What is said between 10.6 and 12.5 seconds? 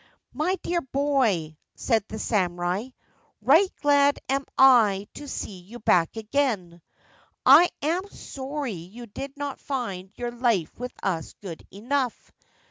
with us good enough.